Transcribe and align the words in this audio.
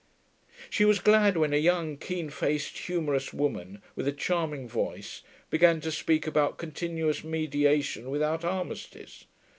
She 0.71 0.83
was 0.83 0.97
glad 0.97 1.37
when 1.37 1.53
a 1.53 1.57
young, 1.57 1.95
keen 1.95 2.31
faced, 2.31 2.75
humorous 2.75 3.33
woman, 3.33 3.83
with 3.95 4.07
a 4.07 4.11
charming 4.11 4.67
voice, 4.67 5.21
began 5.51 5.79
to 5.81 5.91
speak 5.91 6.25
about 6.25 6.57
Continuous 6.57 7.23
Mediation 7.23 8.09
without 8.09 8.43
Armistice. 8.43 9.25